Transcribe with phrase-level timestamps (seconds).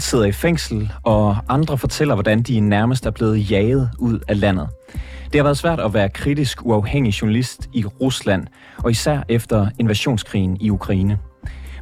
[0.00, 4.40] Nogen sidder i fængsel, og andre fortæller, hvordan de nærmest er blevet jaget ud af
[4.40, 4.68] landet.
[5.24, 8.46] Det har været svært at være kritisk uafhængig journalist i Rusland,
[8.78, 11.18] og især efter invasionskrigen i Ukraine.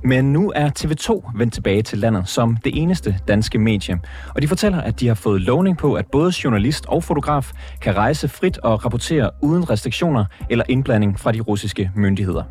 [0.05, 4.01] Men nu er TV2 vendt tilbage til landet som det eneste danske medie,
[4.35, 7.97] og de fortæller, at de har fået lovning på, at både journalist og fotograf kan
[7.97, 12.43] rejse frit og rapportere uden restriktioner eller indblanding fra de russiske myndigheder.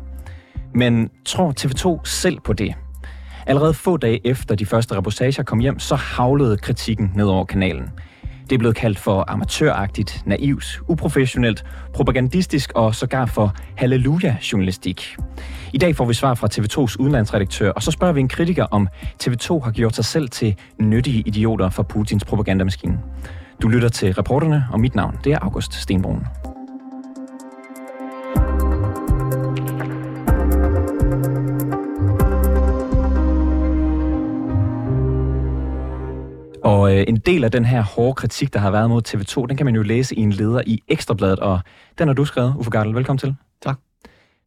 [0.74, 2.74] Men tror TV2 selv på det?
[3.48, 7.90] Allerede få dage efter de første reportager kom hjem, så havlede kritikken ned over kanalen.
[8.42, 15.16] Det er blevet kaldt for amatøragtigt, naivt, uprofessionelt, propagandistisk og sågar for halleluja-journalistik.
[15.72, 18.88] I dag får vi svar fra TV2's udenlandsredaktør, og så spørger vi en kritiker, om
[19.24, 22.98] TV2 har gjort sig selv til nyttige idioter for Putins propagandamaskine.
[23.62, 26.24] Du lytter til reporterne, og mit navn det er August Stenbrun.
[36.98, 39.66] Øh, en del af den her hårde kritik, der har været mod TV2, den kan
[39.66, 41.60] man jo læse i en leder i Ekstrabladet, og
[41.98, 42.94] den har du skrevet, Uffe Gardel.
[42.94, 43.34] Velkommen til.
[43.62, 43.78] Tak.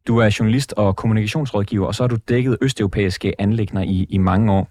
[0.06, 4.52] Du er journalist og kommunikationsrådgiver, og så har du dækket østeuropæiske anlægner i, i mange
[4.52, 4.68] år.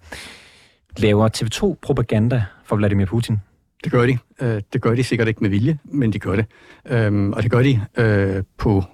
[0.96, 3.38] Laver TV2 propaganda for Vladimir Putin?
[3.84, 4.18] Det gør de.
[4.40, 6.46] Øh, det gør de sikkert ikke med vilje, men de gør det.
[6.86, 8.84] Øhm, og det gør de øh, på,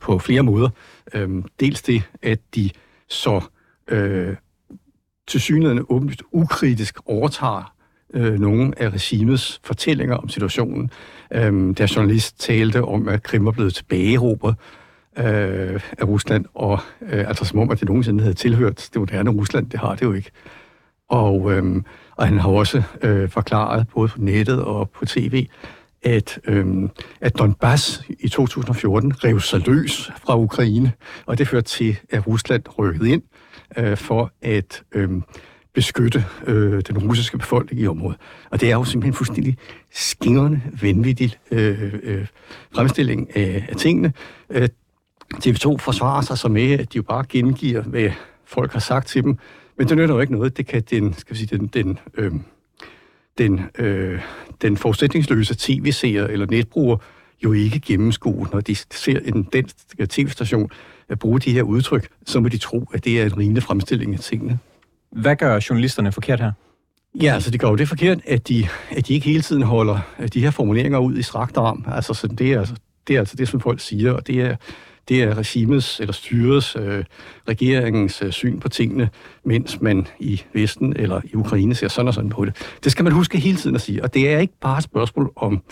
[0.00, 0.68] på flere måder.
[1.14, 2.70] Øhm, dels det, at de
[3.08, 3.40] så
[3.88, 4.36] øh,
[5.28, 7.79] til synligheden åbenlyst ukritisk overtager
[8.14, 10.90] øh, nogle af regimets fortællinger om situationen.
[11.34, 14.54] Øh, der journalist talte om, at Krim var blevet tilbageråbet
[15.18, 19.30] øh, af Rusland, og øh, altså som om, at det nogensinde havde tilhørt det moderne
[19.30, 19.70] Rusland.
[19.70, 20.30] Det har det jo ikke.
[21.08, 21.82] Og, øh,
[22.16, 25.46] og han har også øh, forklaret, både på nettet og på tv,
[26.02, 26.88] at, øh,
[27.20, 30.92] at Donbass i 2014 rev sig løs fra Ukraine,
[31.26, 33.22] og det førte til, at Rusland rykkede ind
[33.76, 35.10] øh, for at øh,
[35.74, 38.18] beskytte øh, den russiske befolkning i området.
[38.50, 39.56] Og det er jo simpelthen fuldstændig
[39.90, 42.26] skingrende, vanvittig øh, øh,
[42.74, 44.12] fremstilling af, af tingene.
[44.50, 44.68] Øh,
[45.34, 48.10] TV2 forsvarer sig så med, at de jo bare gengiver, hvad
[48.44, 49.38] folk har sagt til dem,
[49.78, 50.56] men det nytter jo ikke noget.
[50.56, 52.32] Det kan den, skal vi sige, den, den, øh,
[53.38, 54.20] den, øh,
[54.62, 56.96] den forudsætningsløse tv-seer eller netbruger
[57.44, 60.70] jo ikke gennemskue, når de ser en dansk øh, tv-station
[61.08, 64.14] at bruge de her udtryk, så må de tro, at det er en rimelig fremstilling
[64.14, 64.58] af tingene.
[65.12, 66.52] Hvad gør journalisterne forkert her?
[67.22, 69.98] Ja, altså det gør jo det forkert, at de, at de ikke hele tiden holder
[70.34, 71.84] de her formuleringer ud i strakt arm.
[71.92, 72.74] Altså, så det, er, altså,
[73.08, 74.56] det er altså det, som folk siger, og det er,
[75.08, 77.04] det er regimets eller styrets, øh,
[77.48, 79.10] regeringens øh, syn på tingene,
[79.44, 82.76] mens man i Vesten eller i Ukraine ser sådan og sådan på det.
[82.84, 85.32] Det skal man huske hele tiden at sige, og det er ikke bare et spørgsmål
[85.36, 85.62] om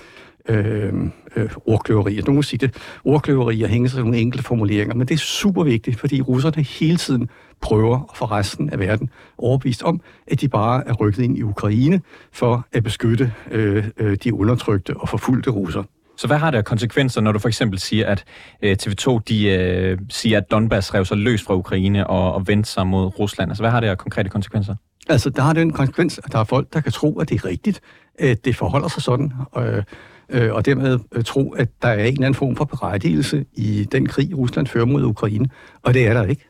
[0.48, 0.92] øh,
[1.36, 2.22] øh, ordkløverier.
[2.26, 6.20] Nogle sige det, ordkløverier hænger sig nogle enkelte formuleringer, men det er super vigtigt, fordi
[6.22, 7.28] russerne hele tiden
[7.60, 11.42] prøver at få resten af verden overbevist om, at de bare er rykket ind i
[11.42, 12.00] Ukraine
[12.32, 15.82] for at beskytte øh, øh, de undertrykte og forfulgte russer.
[16.16, 18.24] Så hvad har det af konsekvenser, når du for eksempel siger, at
[18.62, 22.70] øh, TV2 de, øh, siger, at Donbass rev sig løs fra Ukraine og, og vendte
[22.70, 23.50] sig mod Rusland?
[23.50, 24.74] Altså hvad har det af konkrete konsekvenser?
[25.08, 27.44] Altså, der har den konsekvens, at der er folk, der kan tro, at det er
[27.44, 27.80] rigtigt,
[28.18, 29.32] at det forholder sig sådan.
[29.58, 29.82] Øh,
[30.28, 33.88] øh, og dermed øh, tro, at der er en eller anden form for berettigelse i
[33.92, 35.48] den krig, Rusland fører mod Ukraine,
[35.82, 36.44] og det er der ikke.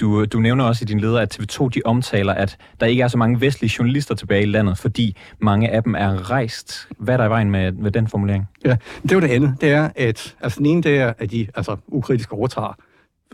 [0.00, 3.08] Du, du nævner også i din leder, at TV2 de omtaler, at der ikke er
[3.08, 6.88] så mange vestlige journalister tilbage i landet, fordi mange af dem er rejst.
[6.98, 8.48] Hvad er der i vejen med, med den formulering?
[8.64, 9.56] Ja, det er jo det andet.
[9.60, 12.76] Det er, at altså, den ene det er, at de altså, ukritisk overtager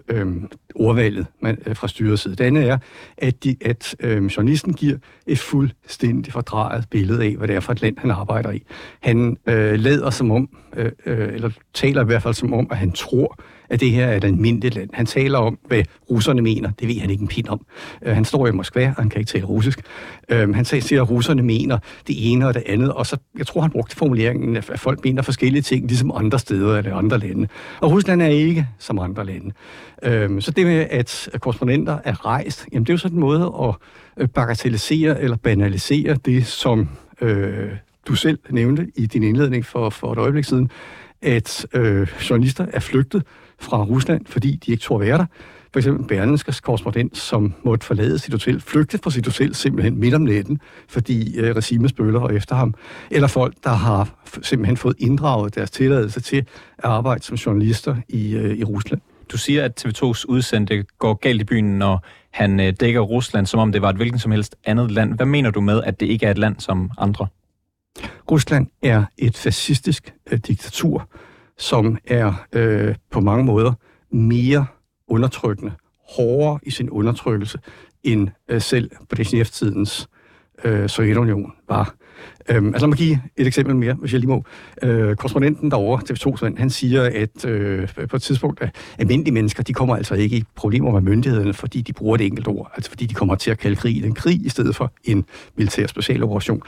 [0.08, 0.26] øh,
[0.75, 2.34] ordvalget man, øh, fra styrets side.
[2.36, 2.78] Det andet er,
[3.16, 7.72] at, de, at øh, journalisten giver et fuldstændig fordrejet billede af, hvad det er for
[7.72, 8.62] et land, han arbejder i.
[9.00, 12.76] Han øh, lader som om, øh, øh, eller taler i hvert fald som om, at
[12.76, 13.38] han tror,
[13.72, 14.91] at det her er et almindeligt land.
[14.93, 16.71] Han taler om, hvad russerne mener.
[16.81, 17.66] Det ved han ikke en pind om.
[18.02, 19.81] Øh, han står i Moskva, og han kan ikke tale russisk.
[20.29, 23.61] Øh, han siger, at russerne mener det ene og det andet, og så, jeg tror,
[23.61, 27.49] han brugte formuleringen, at folk mener forskellige ting, ligesom andre steder eller andre lande.
[27.81, 29.52] Og Rusland er ikke som andre lande.
[30.02, 33.52] Øh, så det med, at korrespondenter er rejst, jamen det er jo sådan en måde
[33.62, 33.75] at
[34.17, 36.88] øh, bagatellisere eller banalisere det, som
[37.20, 37.70] øh,
[38.08, 40.70] du selv nævnte i din indledning for, for et øjeblik siden,
[41.23, 43.23] at øh, journalister er flygtet
[43.62, 45.26] fra Rusland, fordi de ikke tror være der.
[45.73, 50.14] For eksempel Berlinskers korrespondent, som måtte forlade sit hotel, flygte fra sit hotel simpelthen midt
[50.14, 52.75] om natten, fordi øh, regimet spøller efter ham.
[53.11, 54.09] Eller folk, der har
[54.43, 56.38] simpelthen fået inddraget deres tilladelse til
[56.79, 59.00] at arbejde som journalister i, øh, i Rusland.
[59.32, 63.61] Du siger, at TV2's udsendte går galt i byen, når han øh, dækker Rusland, som
[63.61, 65.15] om det var et hvilken som helst andet land.
[65.15, 67.26] Hvad mener du med, at det ikke er et land som andre?
[68.31, 71.08] Rusland er et fascistisk øh, diktatur,
[71.62, 73.73] som er øh, på mange måder
[74.11, 74.67] mere
[75.09, 75.73] undertrykkende,
[76.17, 77.59] hårdere i sin undertrykkelse,
[78.03, 80.09] end øh, selv Brezhnev-tidens
[80.64, 81.94] øh, Sovjetunion var.
[82.49, 84.44] Øhm, altså lad mig give et eksempel mere, hvis jeg lige må.
[84.83, 89.73] Øh, korrespondenten derovre, TV2, han siger, at øh, på et tidspunkt, at almindelige mennesker, de
[89.73, 92.71] kommer altså ikke i problemer med myndighederne, fordi de bruger det enkelt ord.
[92.75, 95.25] Altså fordi de kommer til at kalde krig en krig, i stedet for en
[95.56, 96.62] militær specialoperation.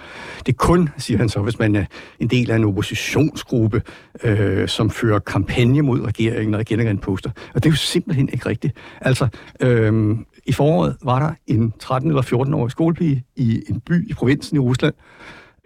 [0.47, 1.85] Det er kun, siger han så, hvis man er
[2.21, 3.83] en del af en oppositionsgruppe,
[4.25, 7.31] øh, som fører kampagne mod regeringen og igen og igen poster.
[7.55, 8.77] Og det er jo simpelthen ikke rigtigt.
[9.01, 9.29] Altså,
[9.61, 10.17] øh,
[10.47, 14.61] i foråret var der en 13- eller 14-årig skolepige i en by i provinsen i
[14.61, 14.95] Rusland,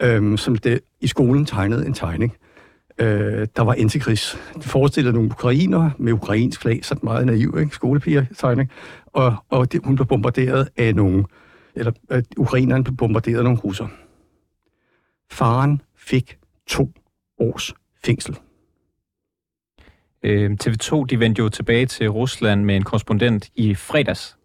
[0.03, 2.37] øhm, som det, i skolen tegnede en tegning.
[2.99, 4.39] Øh, der var antikrigs.
[4.55, 7.75] Det forestillede nogle ukrainer med ukrainsk flag, så meget naiv, ikke?
[7.75, 8.71] skolepiger-tegning.
[9.07, 11.25] Og, og det, hun blev bombarderet af nogle,
[11.75, 13.89] eller øh, at ukrainerne blev bombarderet af nogle russer.
[15.31, 16.93] Faren fik to
[17.39, 17.75] års
[18.05, 18.39] fængsel.
[20.23, 24.37] Øh, TV2 de vendte jo tilbage til Rusland med en korrespondent i fredags.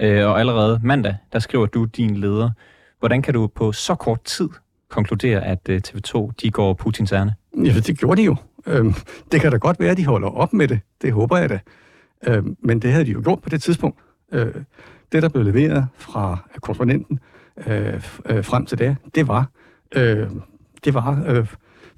[0.00, 2.50] Øh, og allerede mandag, der skriver du din leder.
[2.98, 4.48] Hvordan kan du på så kort tid
[4.90, 7.34] konkludere, at øh, TV2 de går Putins ærne?
[7.64, 8.36] Ja, det gjorde de jo.
[8.66, 8.94] Øhm,
[9.32, 10.80] det kan da godt være, at de holder op med det.
[11.02, 11.58] Det håber jeg da.
[12.26, 13.98] Øhm, men det havde de jo gjort på det tidspunkt.
[14.32, 14.54] Øh,
[15.12, 17.20] det, der blev leveret fra korrespondenten
[17.66, 19.50] øh, øh, frem til det, det var,
[19.96, 20.26] øh,
[20.84, 21.46] det var øh,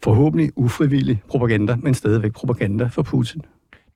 [0.02, 3.42] forhåbentlig ufrivillig propaganda, men stadigvæk propaganda for Putin.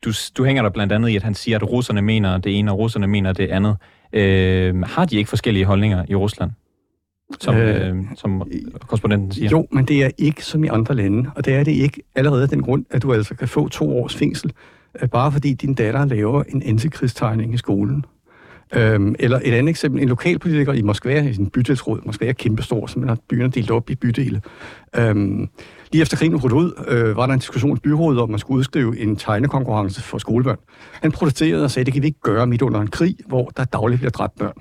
[0.04, 2.72] Du, du hænger der blandt andet i, at han siger, at russerne mener det ene,
[2.72, 3.76] og russerne mener det andet.
[4.12, 6.50] Øh, har de ikke forskellige holdninger i Rusland?
[7.40, 8.42] Som, øh, øh, som
[8.86, 9.50] korrespondenten siger.
[9.50, 12.46] Jo, men det er ikke som i andre lande, og det er det ikke allerede
[12.46, 14.52] den grund, at du altså kan få to års fængsel,
[15.02, 18.04] øh, bare fordi din datter laver en antikrigstegning i skolen.
[18.74, 22.86] Øhm, eller et andet eksempel, en lokalpolitiker i Moskva, i sin bydelsråd, Moskva er kæmpestor,
[22.86, 24.42] så man har byen delt op i bydele.
[24.96, 25.48] Øhm,
[25.92, 28.38] lige efter krigen brød ud, øh, var der en diskussion i byrådet om, at man
[28.38, 30.58] skulle udskrive en tegnekonkurrence for skolebørn.
[31.02, 33.64] Han protesterede og sagde, det kan vi ikke gøre midt under en krig, hvor der
[33.64, 34.56] dagligt bliver dræbt børn.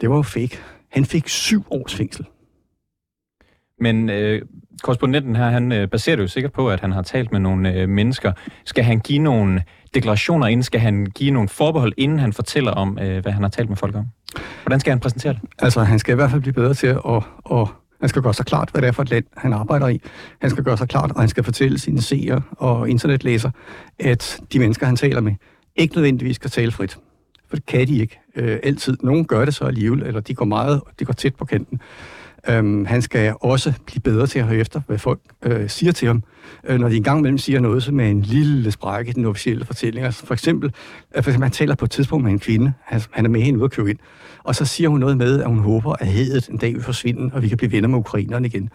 [0.00, 0.58] Det var jo fake.
[0.90, 2.26] Han fik syv års fængsel.
[3.80, 4.42] Men øh,
[4.82, 7.72] korrespondenten her, han øh, baserer det jo sikkert på, at han har talt med nogle
[7.72, 8.32] øh, mennesker.
[8.64, 9.62] Skal han give nogle
[9.94, 10.62] deklarationer inden?
[10.62, 13.76] Skal han give nogle forbehold, inden han fortæller om, øh, hvad han har talt med
[13.76, 14.06] folk om?
[14.62, 15.40] Hvordan skal han præsentere det?
[15.58, 17.22] Altså, han skal i hvert fald blive bedre til at, at,
[17.52, 17.68] at
[18.00, 20.00] han skal gøre sig klart, hvad det er for et land, han arbejder i.
[20.40, 23.50] Han skal gøre sig klart, og han skal fortælle sine seere og internetlæser,
[23.98, 25.34] at de mennesker, han taler med,
[25.76, 26.98] ikke nødvendigvis skal tale frit.
[27.48, 28.96] For det kan de ikke øh, altid.
[29.02, 31.80] Nogle gør det så alligevel, eller de går meget, de går tæt på kanten.
[32.48, 36.08] Øhm, han skal også blive bedre til at høre efter, hvad folk øh, siger til
[36.08, 36.22] ham,
[36.64, 39.64] øh, når de engang mellem siger noget, som med en lille sprække i den officielle
[39.64, 40.06] fortælling.
[40.06, 40.72] Altså for eksempel,
[41.16, 43.40] øh, for eksempel, han taler på et tidspunkt med en kvinde, han, han er med
[43.40, 43.98] hende ude at købe ind,
[44.44, 47.34] og så siger hun noget med, at hun håber, at hedet en dag vil forsvinde,
[47.34, 48.70] og vi kan blive venner med ukrainerne igen.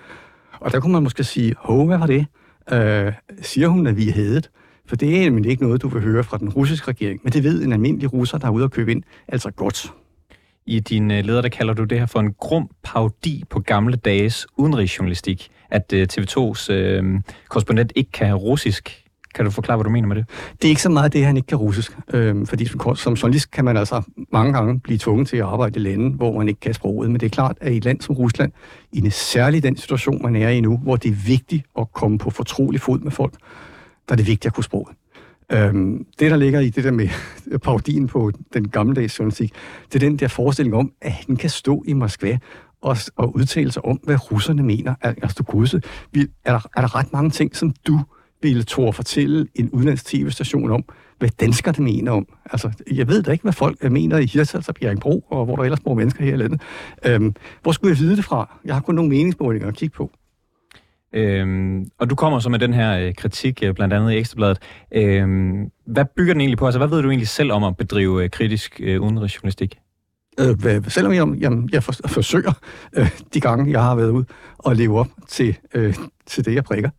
[0.59, 2.25] Og der kunne man måske sige, hov, hvad var det?
[2.71, 4.49] Øh, siger hun, at vi er hadet?
[4.87, 7.43] For det er nemlig ikke noget, du vil høre fra den russiske regering, men det
[7.43, 9.93] ved en almindelig russer, der er ude at købe ind, altså godt.
[10.67, 13.95] I din øh, leder, der kalder du det her for en grum paudi på gamle
[13.95, 19.01] dages udenrigsjournalistik, at øh, TV2's øh, korrespondent ikke kan russisk.
[19.35, 20.25] Kan du forklare, hvad du mener med det?
[20.61, 21.97] Det er ikke så meget det, han ikke kan russisk.
[22.13, 24.01] Øhm, fordi som, som journalist kan man altså
[24.31, 27.11] mange gange blive tvunget til at arbejde i lande, hvor man ikke kan sproget.
[27.11, 28.51] Men det er klart, at i et land som Rusland,
[28.91, 32.17] i en særlig den situation, man er i nu, hvor det er vigtigt at komme
[32.17, 33.33] på fortrolig fod med folk,
[34.07, 34.95] der er det vigtigt at kunne sproget.
[35.51, 37.09] Øhm, det, der ligger i det der med
[37.63, 39.53] parodien på den gammeldags journalistik,
[39.93, 42.37] det er den der forestilling om, at han kan stå i Moskva
[42.81, 44.95] og, og udtale sig om, hvad russerne mener.
[45.01, 45.81] Altså, du godse,
[46.15, 47.99] er der, er der ret mange ting, som du
[48.41, 50.83] ville tro at fortælle en udenlandsk tv-station om,
[51.19, 52.27] hvad danskerne mener om.
[52.51, 55.63] Altså, jeg ved da ikke, hvad folk mener i Hirtshals og Bjerringbro, og hvor der
[55.63, 56.61] ellers bor mennesker her i landet.
[57.05, 58.59] Øhm, hvor skulle jeg vide det fra?
[58.65, 60.11] Jeg har kun nogle meningsmålinger at kigge på.
[61.15, 64.59] Øhm, og du kommer så med den her øh, kritik, øh, blandt andet i Ekstrabladet.
[64.91, 66.65] Øhm, hvad bygger den egentlig på?
[66.65, 69.77] Altså, hvad ved du egentlig selv om at bedrive øh, kritisk øh, udenrigsjournalistik?
[70.39, 72.53] Øh, selvom jeg, jamen, jeg for, forsøger
[72.93, 74.23] øh, de gange, jeg har været ud
[74.57, 75.95] og leve op til, øh,
[76.25, 76.89] til det, jeg prikker.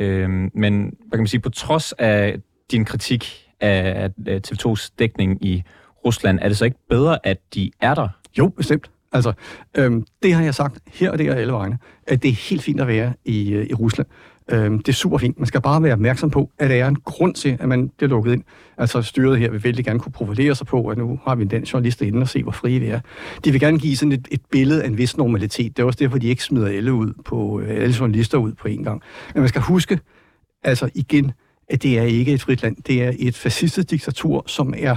[0.00, 2.36] Øhm, men hvad kan man sige, på trods af
[2.70, 5.62] din kritik af, af TV2's dækning i
[6.04, 8.08] Rusland, er det så ikke bedre, at de er der?
[8.38, 8.90] Jo, bestemt.
[9.12, 9.32] Altså,
[9.76, 12.80] øhm, det har jeg sagt her og der alle vegne, at det er helt fint
[12.80, 14.06] at være i, øh, i Rusland.
[14.50, 15.38] Øhm, det er super fint.
[15.38, 18.10] Man skal bare være opmærksom på, at der er en grund til, at man bliver
[18.10, 18.42] lukket ind.
[18.78, 21.48] Altså styret her vil vældig gerne kunne profilere sig på, at nu har vi en
[21.48, 23.00] dansk journalist inde og se, hvor frie vi er.
[23.44, 25.76] De vil gerne give sådan et, et billede af en vis normalitet.
[25.76, 28.68] Det er også derfor, de ikke smider alle ud på, øh, alle journalister ud på
[28.68, 29.02] en gang.
[29.34, 30.00] Men man skal huske,
[30.62, 31.32] altså igen,
[31.68, 32.76] at det er ikke et frit land.
[32.86, 34.96] Det er et fascistisk diktatur, som er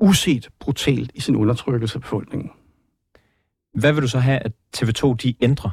[0.00, 2.50] uset brutalt i sin undertrykkelse af befolkningen.
[3.74, 5.70] Hvad vil du så have, at TV2 de ændrer?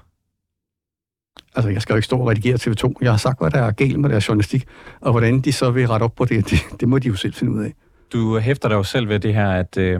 [1.55, 2.93] Altså, jeg skal jo ikke stå og redigere TV2.
[3.01, 4.67] Jeg har sagt, hvad der er galt med deres journalistik,
[5.01, 7.33] og hvordan de så vil rette op på det, det, det må de jo selv
[7.33, 7.73] finde ud af.
[8.13, 9.99] Du hæfter dig jo selv ved det her, at, øh,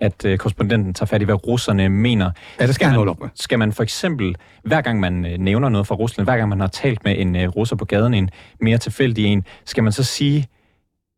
[0.00, 2.30] at øh, korrespondenten tager fat i, hvad russerne mener.
[2.60, 3.28] Ja, det skal han holde op med.
[3.34, 6.60] Skal man for eksempel, hver gang man øh, nævner noget fra Rusland, hver gang man
[6.60, 10.04] har talt med en øh, russer på gaden, en mere tilfældig en, skal man så
[10.04, 10.46] sige,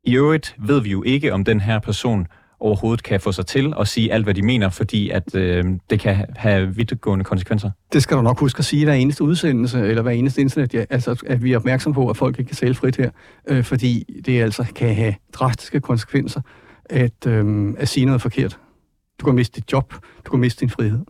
[0.05, 2.27] i øvrigt ved vi jo ikke, om den her person
[2.61, 6.01] overhovedet kan få sig til at sige alt, hvad de mener, fordi at øh, det
[6.01, 7.71] kan have vidtgående konsekvenser?
[7.93, 10.85] Det skal du nok huske at sige hver eneste udsendelse, eller hver eneste internet, ja,
[10.91, 13.11] altså, at vi er opmærksom på, at folk ikke kan tale frit her,
[13.49, 16.41] øh, fordi det altså kan have drastiske konsekvenser
[16.85, 18.59] at, øh, at sige noget forkert.
[19.21, 19.95] Du kan miste dit job,
[20.27, 21.01] du kan miste din frihed.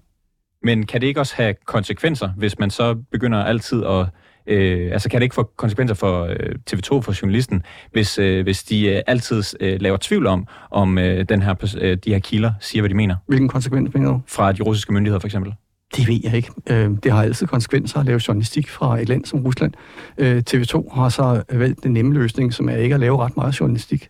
[0.62, 4.06] Men kan det ikke også have konsekvenser, hvis man så begynder altid at
[4.48, 7.62] Øh, altså kan det ikke få konsekvenser for øh, TV2, for journalisten,
[7.92, 11.96] hvis, øh, hvis de øh, altid øh, laver tvivl om, om øh, den her, øh,
[12.04, 13.16] de her kilder siger, hvad de mener?
[13.26, 14.20] Hvilken konsekvens mener du?
[14.26, 15.54] Fra de russiske myndigheder for eksempel.
[15.96, 16.50] Det ved jeg ikke.
[16.70, 19.72] Øh, det har altid konsekvenser at lave journalistik fra et land som Rusland.
[20.18, 23.60] Øh, TV2 har så valgt den nemme løsning, som er ikke at lave ret meget
[23.60, 24.08] journalistik.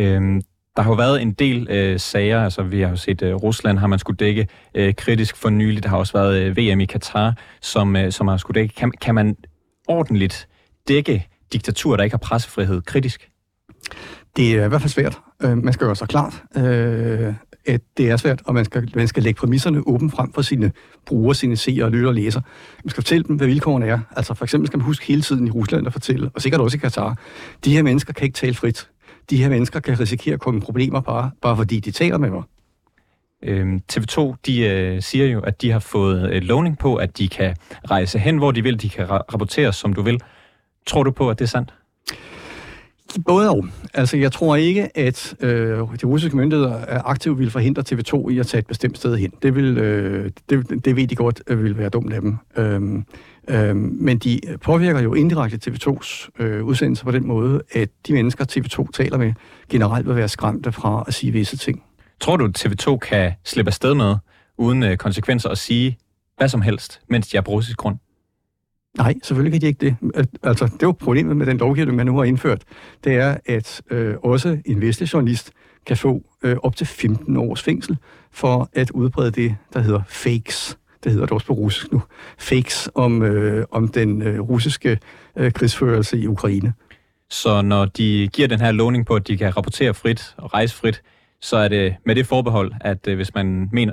[0.00, 0.42] Øhm,
[0.76, 3.78] der har jo været en del øh, sager, altså vi har jo set, øh, Rusland
[3.78, 6.84] har man skulle dække øh, kritisk for nylig, der har også været øh, VM i
[6.84, 8.74] Katar, som, øh, som har skulle dække.
[8.74, 9.36] Kan, kan man
[9.88, 10.48] ordentligt
[10.88, 13.30] dække diktatur, der ikke har pressefrihed, kritisk?
[14.36, 15.18] Det er i hvert fald svært.
[15.42, 17.34] Øh, man skal gøre sig klart, øh,
[17.66, 20.72] at det er svært, og man skal, man skal lægge præmisserne åben frem for sine
[21.06, 22.40] brugere, sine seere, lytter og læser.
[22.84, 23.98] Man skal fortælle dem, hvad vilkårene er.
[24.16, 26.76] Altså for eksempel skal man huske hele tiden i Rusland at fortælle, og sikkert også
[26.76, 27.18] i Katar,
[27.64, 28.88] de her mennesker kan ikke tale frit
[29.30, 32.30] de her mennesker kan risikere at komme i problemer bare, bare fordi de taler med
[32.30, 32.42] mig.
[33.42, 37.28] Øhm, TV2 de øh, siger jo, at de har fået øh, lovning på, at de
[37.28, 37.56] kan
[37.90, 40.20] rejse hen, hvor de vil, de kan ra- rapportere, som du vil.
[40.86, 41.74] Tror du på, at det er sandt?
[43.26, 43.66] Både og.
[43.94, 48.46] Altså, jeg tror ikke, at øh, de russiske myndigheder aktivt vil forhindre TV2 i at
[48.46, 49.32] tage et bestemt sted hen.
[49.42, 52.36] Det, vil, øh, det, det ved de godt øh, vil være dumt af dem.
[52.56, 53.04] Øhm,
[53.52, 58.44] Øh, men de påvirker jo indirekte TV2's øh, udsendelser på den måde, at de mennesker,
[58.52, 59.32] TV2 taler med,
[59.68, 61.82] generelt vil være skræmte fra at sige visse ting.
[62.20, 64.16] Tror du, at TV2 kan slippe afsted med,
[64.58, 65.98] uden øh, konsekvenser, og sige
[66.36, 67.96] hvad som helst, mens de er på russisk grund?
[68.98, 69.96] Nej, selvfølgelig kan de ikke det.
[70.42, 72.62] Altså, det er jo problemet med den lovgivning, man nu har indført.
[73.04, 75.52] Det er, at øh, også en vestlig journalist
[75.86, 77.96] kan få øh, op til 15 års fængsel
[78.30, 82.02] for at udbrede det, der hedder fakes det hedder det også på russisk nu,
[82.38, 84.98] fakes om, øh, om den øh, russiske
[85.36, 86.72] øh, krigsførelse i Ukraine.
[87.30, 90.74] Så når de giver den her lovning på, at de kan rapportere frit og rejse
[90.74, 91.02] frit,
[91.40, 93.92] så er det med det forbehold, at øh, hvis man mener,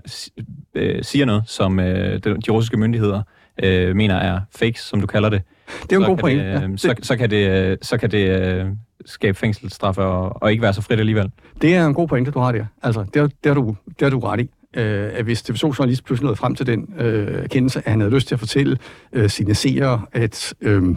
[0.76, 3.22] øh, siger noget, som øh, de, russiske myndigheder
[3.64, 5.42] øh, mener er fakes, som du kalder det,
[5.84, 6.42] det er en god point.
[6.42, 8.66] Det, øh, så, så kan det, øh, så kan det øh,
[9.06, 11.32] skabe fængselsstraffe og, og ikke være så frit alligevel.
[11.62, 12.66] Det er en god pointe, du har der.
[12.84, 16.26] Altså, det det har, du, det har du ret i øh, at hvis TV2-journalist pludselig
[16.26, 18.78] nåede frem til den øh, erkendelse, at han havde lyst til at fortælle
[19.14, 20.96] øh, sine seere, at, øh,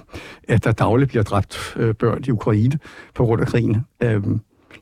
[0.48, 2.78] at der dagligt bliver dræbt øh, børn i Ukraine
[3.14, 4.22] på grund af krigen, øh,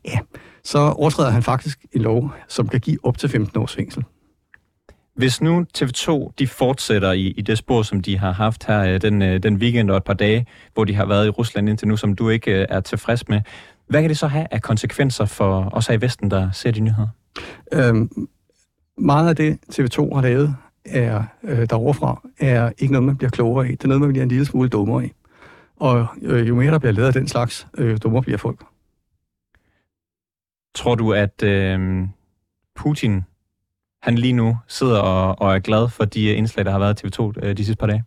[0.05, 0.19] ja,
[0.65, 4.05] så overtræder han faktisk en lov, som kan give op til 15 års fængsel.
[5.15, 9.01] Hvis nu TV2 de fortsætter i, i det spor, som de har haft her øh,
[9.01, 11.89] den, øh, den weekend og et par dage, hvor de har været i Rusland indtil
[11.89, 13.41] nu, som du ikke øh, er tilfreds med,
[13.89, 16.81] hvad kan det så have af konsekvenser for os her i Vesten, der ser de
[16.81, 17.09] nyheder?
[17.73, 18.11] Øhm,
[19.01, 23.67] meget af det, TV2 har lavet er, øh, deroverfra, er ikke noget, man bliver klogere
[23.67, 23.71] af.
[23.71, 25.15] Det er noget, man bliver en lille smule dummere af.
[25.77, 28.65] Og øh, jo mere der bliver lavet af den slags, øh, dummere bliver folk.
[30.75, 32.03] Tror du, at øh,
[32.77, 33.25] Putin
[34.03, 37.07] han lige nu sidder og, og er glad for de indslag, der har været i
[37.07, 38.05] TV2 øh, de sidste par dage?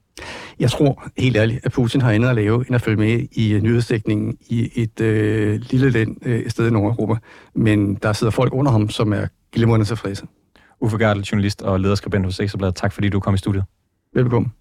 [0.60, 3.60] Jeg tror helt ærligt, at Putin har andet at lave, end at følge med i
[3.64, 7.16] nyhedsdækningen i et øh, lille land øh, sted i Nordeuropa.
[7.54, 10.28] Men der sidder folk under ham, som er glimrende tilfredse.
[10.84, 12.76] Uffe Gardel, journalist og lederskribent hos Ekstrabladet.
[12.76, 13.64] Tak fordi du kom i studiet.
[14.14, 14.54] Velkommen.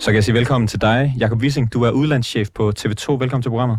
[0.00, 1.72] Så kan jeg sige velkommen til dig, Jakob Wissing.
[1.72, 3.12] Du er udlandschef på TV2.
[3.12, 3.78] Velkommen til programmet.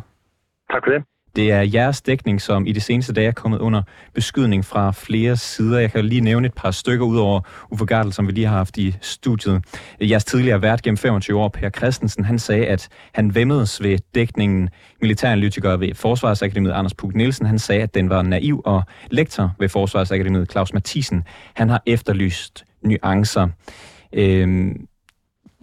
[0.71, 1.03] Tak for det.
[1.35, 3.81] Det er jeres dækning, som i de seneste dage er kommet under
[4.13, 5.79] beskydning fra flere sider.
[5.79, 8.57] Jeg kan lige nævne et par stykker ud over Uffe Gardel, som vi lige har
[8.57, 9.63] haft i studiet.
[10.01, 14.69] Jeres tidligere vært gennem 25 år, Per Christensen, han sagde, at han vemmedes ved dækningen.
[15.01, 19.69] Militæranalytiker ved Forsvarsakademiet, Anders Puk Nielsen, han sagde, at den var naiv, og lektor ved
[19.69, 21.23] Forsvarsakademiet, Claus Mathisen,
[21.53, 23.47] han har efterlyst nuancer.
[24.13, 24.87] Øhm,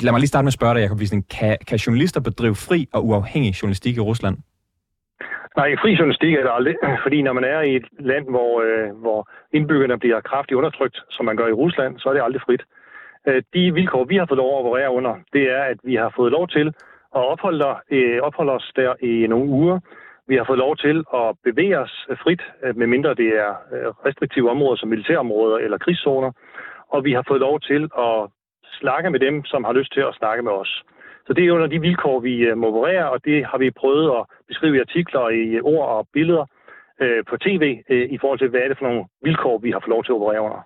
[0.00, 1.28] lad mig lige starte med at spørge dig, Jacob Wiesning.
[1.28, 4.36] Kan, kan journalister bedrive fri og uafhængig journalistik i Rusland?
[5.56, 9.00] Nej, fri journalistik er det aldrig, fordi når man er i et land, hvor, øh,
[9.00, 12.62] hvor indbyggerne bliver kraftigt undertrykt, som man gør i Rusland, så er det aldrig frit.
[13.28, 16.12] Øh, de vilkår, vi har fået lov at operere under, det er, at vi har
[16.16, 16.66] fået lov til
[17.16, 19.80] at opholde, øh, opholde os der i nogle uger.
[20.28, 24.50] Vi har fået lov til at bevæge os frit, øh, medmindre det er øh, restriktive
[24.50, 26.32] områder som militærområder eller krigszoner.
[26.88, 28.28] Og vi har fået lov til at
[28.80, 30.82] snakke med dem, som har lyst til at snakke med os.
[31.30, 34.06] Så det er under de vilkår, vi øh, må operere, og det har vi prøvet
[34.18, 36.44] at beskrive i artikler, i øh, ord og billeder,
[37.02, 39.80] øh, på tv øh, i forhold til, hvad er det for nogle vilkår, vi har
[39.80, 40.60] fået lov til at operere under.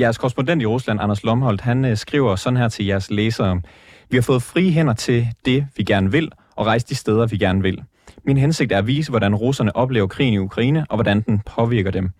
[0.00, 3.62] Jeres korrespondent i Rusland, Anders Lomholdt, han øh, skriver sådan her til jeres læsere.
[4.10, 7.36] Vi har fået frie hænder til det, vi gerne vil, og rejse de steder, vi
[7.36, 7.82] gerne vil.
[8.26, 11.90] Min hensigt er at vise, hvordan russerne oplever krigen i Ukraine, og hvordan den påvirker
[11.90, 12.10] dem.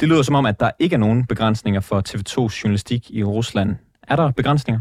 [0.00, 3.76] Det lyder som om, at der ikke er nogen begrænsninger for TV2's journalistik i Rusland.
[4.08, 4.80] Er der begrænsninger?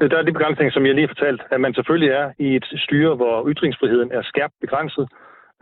[0.00, 2.56] Øh, der er de begrænsninger, som jeg lige har fortalt, at man selvfølgelig er i
[2.56, 5.08] et styre, hvor ytringsfriheden er skærpt begrænset,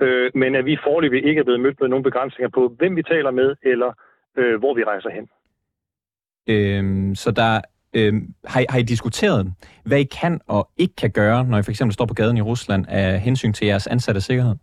[0.02, 3.02] øh, men at vi forløbig ikke er blevet mødt med nogen begrænsninger på, hvem vi
[3.02, 3.90] taler med, eller
[4.38, 5.26] øh, hvor vi rejser hen.
[6.48, 7.60] Øhm, så der,
[7.96, 9.52] øhm, har, I, har I diskuteret,
[9.84, 12.40] hvad I kan og ikke kan gøre, når I for eksempel står på gaden i
[12.40, 14.54] Rusland af hensyn til jeres ansatte sikkerhed?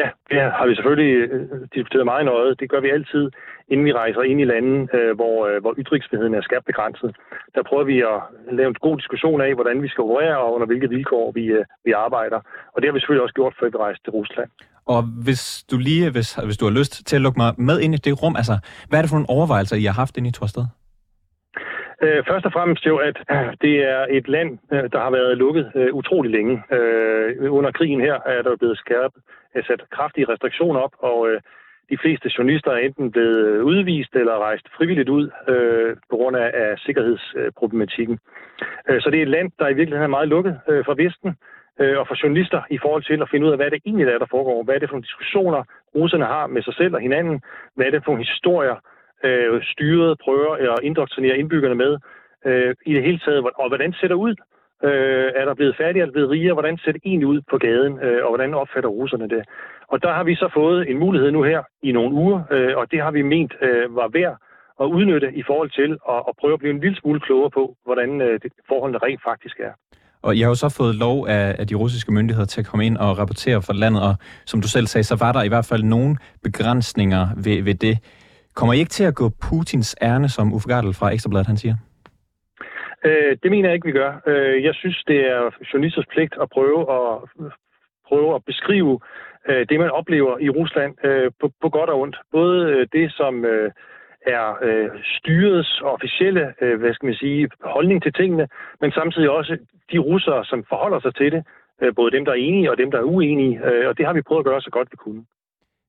[0.00, 1.40] Ja, det har vi selvfølgelig øh,
[1.74, 2.54] diskuteret meget nøje.
[2.60, 3.24] Det gør vi altid,
[3.72, 7.10] inden vi rejser ind i lande, øh, hvor, øh, hvor ytringsfriheden er skærpt begrænset.
[7.54, 8.18] Der prøver vi at
[8.58, 11.44] lave en god diskussion af, hvordan vi skal operere og under hvilke vilkår vi,
[11.84, 12.40] vi arbejder.
[12.72, 14.50] Og det har vi selvfølgelig også gjort, før vi rejste til Rusland.
[14.94, 17.94] Og hvis du lige, hvis, hvis du har lyst til at lukke mig med ind
[17.94, 18.56] i det rum, altså,
[18.88, 20.64] hvad er det for nogle overvejelser, I har haft inde i Torsted?
[22.02, 25.38] Øh, først og fremmest jo, at øh, det er et land, øh, der har været
[25.38, 26.62] lukket øh, utrolig længe.
[26.72, 29.22] Øh, under krigen her er der blevet skærpet,
[29.54, 31.40] øh, sat kraftige restriktioner op, og øh,
[31.90, 36.50] de fleste journalister er enten blevet udvist eller rejst frivilligt ud øh, på grund af,
[36.54, 38.18] af sikkerhedsproblematikken.
[38.88, 41.36] Øh, så det er et land, der i virkeligheden er meget lukket øh, fra Vesten,
[41.80, 44.18] øh, og for journalister i forhold til at finde ud af, hvad det egentlig er,
[44.18, 44.62] der foregår.
[44.64, 45.62] Hvad er det for nogle diskussioner,
[45.94, 47.42] russerne har med sig selv og hinanden?
[47.74, 48.76] Hvad er det for nogle historier,
[49.24, 51.98] øh, styret prøver at indoktrinere indbyggerne med
[52.46, 54.34] øh, i det hele taget, og hvordan ser det ud?
[54.84, 56.52] Øh, er der blevet færdige, er der blevet rigere?
[56.52, 59.42] Hvordan ser det egentlig ud på gaden, øh, og hvordan opfatter russerne det?
[59.88, 62.90] Og der har vi så fået en mulighed nu her i nogle uger, øh, og
[62.90, 64.36] det har vi ment øh, var værd
[64.80, 67.76] at udnytte i forhold til at, at prøve at blive en lille smule klogere på,
[67.84, 69.72] hvordan øh, det forholdene rent faktisk er.
[70.22, 72.86] Og I har jo så fået lov af, af de russiske myndigheder til at komme
[72.86, 74.14] ind og rapportere for landet, og
[74.46, 77.98] som du selv sagde, så var der i hvert fald nogle begrænsninger ved, ved det.
[78.56, 81.76] Kommer I ikke til at gå Putins ærne, som Uffe Gardel fra Ekstrabladet han siger?
[83.04, 84.12] Øh, det mener jeg ikke, vi gør.
[84.26, 87.10] Øh, jeg synes, det er journalisters pligt at prøve at,
[88.08, 89.00] prøve at beskrive
[89.48, 92.16] øh, det, man oplever i Rusland øh, på, på godt og ondt.
[92.32, 93.70] Både øh, det, som øh,
[94.26, 98.48] er øh, styrets officielle øh, hvad skal man sige, holdning til tingene,
[98.80, 99.58] men samtidig også
[99.92, 101.44] de russere, som forholder sig til det,
[101.82, 104.12] øh, både dem, der er enige og dem, der er uenige, øh, og det har
[104.12, 105.24] vi prøvet at gøre så godt vi kunne.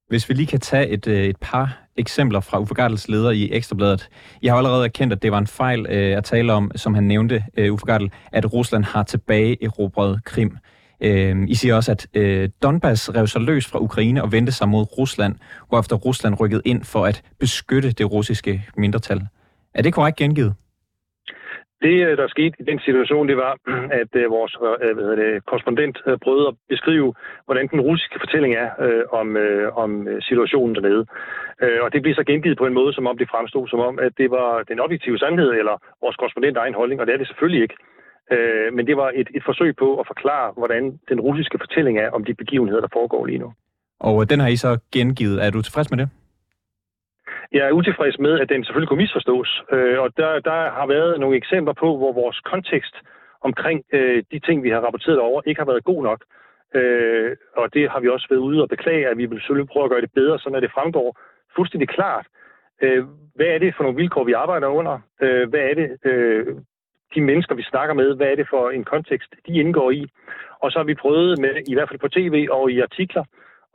[0.09, 3.49] Hvis vi lige kan tage et, øh, et par eksempler fra Uffe Gardels leder i
[3.51, 4.09] Ekstrabladet.
[4.41, 7.03] Jeg har allerede erkendt, at det var en fejl øh, at tale om, som han
[7.03, 10.57] nævnte, øh, Uffe Gardel, at Rusland har tilbage erobret Krim.
[11.01, 14.69] Øh, I siger også, at øh, Donbass rev sig løs fra Ukraine og vendte sig
[14.69, 15.35] mod Rusland,
[15.69, 19.21] hvorefter Rusland rykkede ind for at beskytte det russiske mindretal.
[19.73, 20.53] Er det korrekt gengivet?
[21.81, 23.53] Det, øh, der skete i den situation, det var,
[24.01, 27.13] at øh, vores øh, hvad hvad det, korrespondent prøvede at beskrive,
[27.45, 31.05] hvordan den russiske fortælling er øh, om, øh, om situationen dernede.
[31.63, 33.99] Øh, og det blev så gengivet på en måde, som om det fremstod som om,
[33.99, 37.27] at det var den objektive sandhed, eller vores korrespondent egen holdning, og det er det
[37.27, 37.77] selvfølgelig ikke.
[38.31, 42.09] Øh, men det var et, et forsøg på at forklare, hvordan den russiske fortælling er
[42.09, 43.53] om de begivenheder, der foregår lige nu.
[43.99, 45.45] Og den har I så gengivet.
[45.45, 46.09] Er du tilfreds med det?
[47.51, 49.63] Jeg er utilfreds med, at den selvfølgelig kunne misforstås.
[49.71, 52.95] Øh, og der, der har været nogle eksempler på, hvor vores kontekst
[53.41, 56.23] omkring øh, de ting, vi har rapporteret over, ikke har været god nok.
[56.75, 59.83] Øh, og det har vi også været ude og beklage, at vi vil selvfølgelig prøve
[59.83, 61.19] at gøre det bedre, så når det fremgår
[61.55, 62.25] fuldstændig klart,
[62.81, 63.03] øh,
[63.35, 64.99] hvad er det for nogle vilkår, vi arbejder under?
[65.21, 66.55] Øh, hvad er det, øh,
[67.15, 70.07] de mennesker, vi snakker med, hvad er det for en kontekst, de indgår i?
[70.59, 73.23] Og så har vi prøvet med, i hvert fald på tv og i artikler,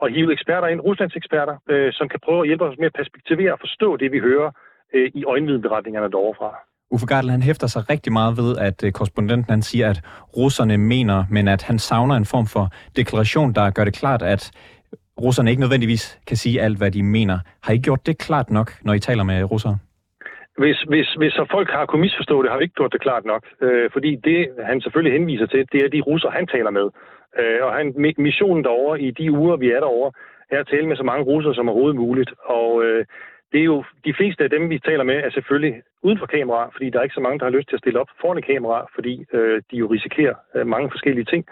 [0.03, 2.99] at hive eksperter ind, Ruslands eksperter, øh, som kan prøve at hjælpe os med at
[3.01, 4.51] perspektivere og forstå det, vi hører
[4.95, 6.51] øh, i øjenvidenberetningerne derovre.
[6.95, 10.01] Uffe Gardel, han hæfter sig rigtig meget ved, at øh, korrespondenten han siger, at
[10.37, 12.65] russerne mener, men at han savner en form for
[12.97, 14.51] deklaration, der gør det klart, at
[15.21, 17.39] russerne ikke nødvendigvis kan sige alt, hvad de mener.
[17.63, 19.79] Har I gjort det klart nok, når I taler med russere?
[20.59, 23.25] Hvis, hvis, hvis så folk har kunnet misforstå det, har vi ikke gjort det klart
[23.25, 23.43] nok.
[23.63, 26.87] Øh, fordi det, han selvfølgelig henviser til, det er de russer, han taler med.
[27.39, 30.13] Øh, og han, missionen derovre i de uger, vi er derovre,
[30.51, 32.33] er at tale med så mange russere som overhovedet muligt.
[32.45, 33.05] Og øh,
[33.53, 36.71] det er jo de fleste af dem, vi taler med, er selvfølgelig uden for kamera,
[36.73, 38.45] fordi der er ikke så mange, der har lyst til at stille op foran et
[38.45, 41.47] kamera, fordi øh, de jo risikerer øh, mange forskellige ting.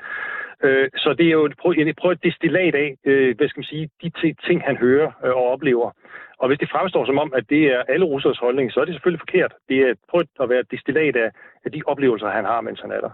[0.63, 3.61] Øh, så det er jo et, prøv, et, prøv et destillat af, øh, hvad skal
[3.61, 5.91] man sige, de ting, han hører øh, og oplever.
[6.39, 8.95] Og hvis det fremstår som om, at det er alle russers holdning, så er det
[8.95, 9.53] selvfølgelig forkert.
[9.69, 11.31] Det er prøv at være et destillat af,
[11.65, 13.11] af de oplevelser, han har, mens han er der.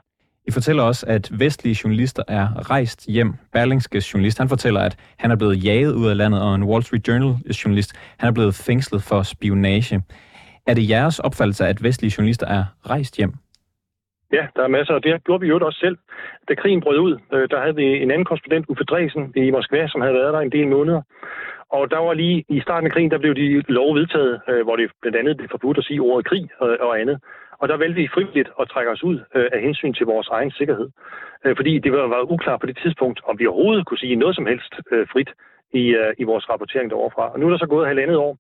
[0.49, 3.33] I fortæller også, at vestlige journalister er rejst hjem.
[3.53, 6.83] Berlingske journalist, han fortæller, at han er blevet jaget ud af landet, og en Wall
[6.83, 10.03] Street Journal journalist, han er blevet fængslet for spionage.
[10.67, 13.33] Er det jeres opfattelse, at vestlige journalister er rejst hjem?
[14.33, 15.97] Ja, der er masser, og det gjorde vi jo også selv.
[16.49, 19.89] Da krigen brød ud, øh, der havde vi en anden korrespondent, Uffe Dresen, i Moskva,
[19.89, 21.03] som havde været der en del måneder.
[21.71, 24.77] Og der var lige i starten af krigen, der blev de lov vedtaget, øh, hvor
[24.77, 27.19] det blandt andet blev forbudt at sige ordet krig og, og andet.
[27.61, 30.51] Og der valgte vi frivilligt at trække os ud øh, af hensyn til vores egen
[30.51, 30.89] sikkerhed.
[31.45, 34.37] Øh, fordi det var, var uklart på det tidspunkt, om vi overhovedet kunne sige noget
[34.37, 35.31] som helst øh, frit
[35.73, 37.33] i, øh, i vores rapportering deroverfra.
[37.33, 38.37] Og nu er der så gået halvandet år,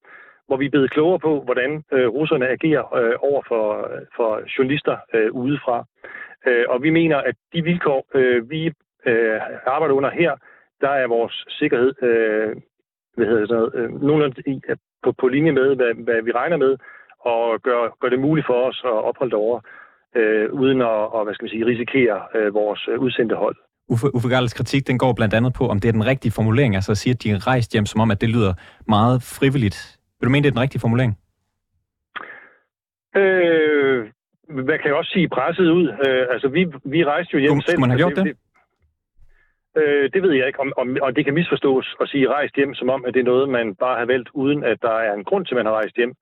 [0.46, 4.96] hvor vi er blevet klogere på, hvordan øh, russerne agerer øh, over for, for journalister
[5.14, 5.84] øh, udefra.
[6.46, 8.72] Øh, og vi mener, at de vilkår, øh, vi
[9.06, 10.36] øh, arbejder under her,
[10.80, 12.56] der er vores sikkerhed øh,
[13.16, 14.60] hvad hedder det, øh, nogenlunde i,
[15.02, 16.76] på, på linje med, hvad, hvad vi regner med,
[17.32, 19.60] og gør, gør det muligt for os at opholde over,
[20.16, 23.56] øh, uden at og, hvad skal man sige, risikere øh, vores øh, udsendte hold.
[23.88, 26.92] Uffe, Uffe kritik, den går blandt andet på, om det er den rigtige formulering, altså
[26.92, 28.52] at sige, at de er rejst hjem, som om, at det lyder
[28.88, 29.98] meget frivilligt.
[30.20, 31.12] Vil du mene, det er den rigtige formulering?
[33.16, 34.06] Øh,
[34.48, 35.86] hvad kan jeg også sige presset ud?
[36.06, 37.72] Øh, altså, vi, vi rejste jo hjem Skulle, selv.
[37.72, 38.36] Skulle man have gjort altså, det?
[39.80, 42.74] Øh, det ved jeg ikke, om, om, om det kan misforstås at sige rejst hjem,
[42.74, 45.24] som om, at det er noget, man bare har valgt, uden at der er en
[45.24, 46.14] grund til, at man har rejst hjem.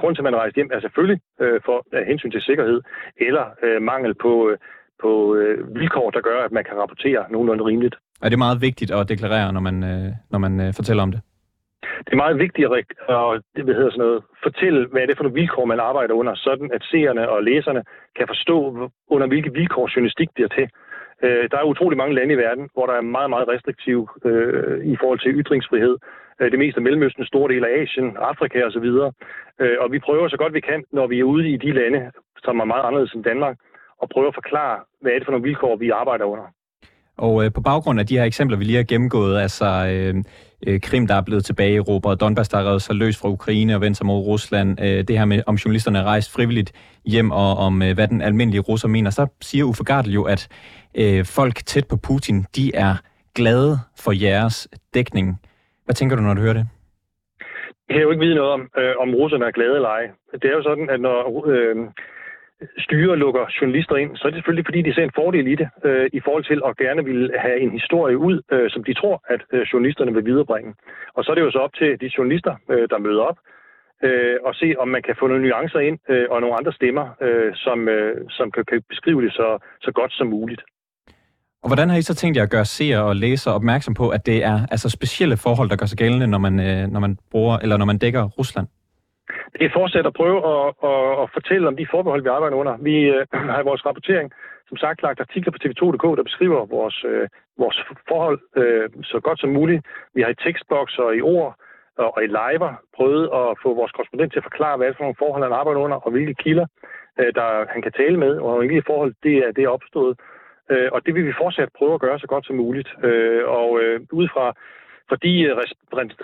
[0.00, 2.80] Grund til, at man rejst hjem er selvfølgelig øh, for af hensyn til sikkerhed,
[3.16, 4.58] eller øh, mangel på, øh,
[5.02, 7.96] på øh, vilkår, der gør, at man kan rapportere nogenlunde rimeligt.
[8.22, 11.20] Er det meget vigtigt at deklarere, når man, øh, når man øh, fortæller om det?
[12.04, 12.72] Det er meget vigtigt at,
[13.08, 16.14] at det, hvad hedder sådan noget, fortælle, hvad er det for nogle vilkår, man arbejder
[16.14, 17.82] under, sådan at seerne og læserne
[18.18, 18.56] kan forstå,
[19.14, 20.66] under hvilke vilkår journalistik bliver til.
[21.24, 24.86] Øh, der er utrolig mange lande i verden, hvor der er meget, meget restriktiv øh,
[24.92, 25.96] i forhold til ytringsfrihed.
[26.40, 28.88] Øh, det meste af Mellemøsten, store del af Asien, Afrika osv.
[29.06, 29.14] Og,
[29.60, 32.00] øh, og vi prøver så godt vi kan, når vi er ude i de lande,
[32.44, 33.56] som er meget anderledes end Danmark,
[34.02, 36.46] og prøve at forklare, hvad er det for nogle vilkår, vi arbejder under.
[37.18, 40.14] Og øh, på baggrund af de her eksempler, vi lige har gennemgået, altså øh,
[40.66, 43.18] øh, Krim, der er blevet tilbage i Europa, og Donbass, der er reddet sig løs
[43.18, 46.32] fra Ukraine og vendt sig mod Rusland, øh, det her med, om journalisterne er rejst
[46.32, 46.72] frivilligt
[47.04, 50.48] hjem, og om øh, hvad den almindelige russer mener, så siger Uffe Gardel jo, at
[50.94, 52.94] øh, folk tæt på Putin, de er
[53.34, 55.40] glade for jeres dækning.
[55.86, 56.66] Hvad tænker du, når du hører det?
[57.88, 60.10] Jeg kan jo ikke vide noget om, øh, om russerne er glade eller ej.
[60.32, 61.76] Det er jo sådan, at når øh,
[62.78, 65.68] styre lukker journalister ind, så er det selvfølgelig, fordi de ser en fordel i det,
[65.84, 69.16] øh, i forhold til at gerne vil have en historie ud, øh, som de tror,
[69.28, 70.74] at øh, journalisterne vil viderebringe.
[71.14, 73.38] Og så er det jo så op til de journalister, øh, der møder op,
[74.04, 77.06] øh, og se, om man kan få nogle nuancer ind øh, og nogle andre stemmer,
[77.20, 80.62] øh, som, øh, som kan, kan beskrive det så, så godt som muligt.
[81.66, 84.26] Og hvordan har I så tænkt jer at gøre seere og læsere opmærksom på, at
[84.26, 87.56] det er altså specielle forhold, der gør sig gældende, når man, øh, når man bruger,
[87.62, 88.66] eller når man dækker Rusland?
[89.58, 92.74] Det er fortsat at prøve at, at, at fortælle om de forbehold, vi arbejder under.
[92.88, 94.28] Vi øh, har i vores rapportering,
[94.68, 97.28] som sagt, lagt artikler på tv2.dk, der beskriver vores, øh,
[97.62, 97.78] vores
[98.10, 99.80] forhold øh, så godt som muligt.
[100.14, 101.50] Vi har i tekstboks og i ord
[102.16, 105.06] og i liver prøvet at få vores korrespondent til at forklare, hvad det er for
[105.06, 106.66] nogle forhold, han arbejder under, og hvilke kilder
[107.20, 110.14] øh, der, han kan tale med, og hvilke forhold det er, det er opstået.
[110.70, 112.88] Øh, og det vil vi fortsat prøve at gøre så godt som muligt.
[113.04, 114.46] Øh, og øh, ud fra
[115.08, 115.52] for de øh,